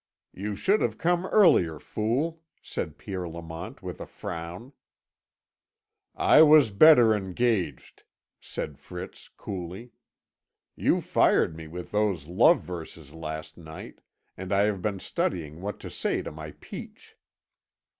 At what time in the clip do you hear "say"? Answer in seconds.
15.91-16.23